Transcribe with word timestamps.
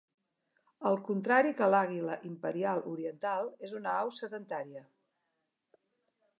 Al 0.91 0.95
contrari 1.09 1.51
que 1.59 1.67
l'àguila 1.73 2.15
imperial 2.31 2.83
oriental 2.95 3.53
és 3.69 3.77
una 3.83 3.95
au 3.99 4.13
sedentària. 4.21 4.85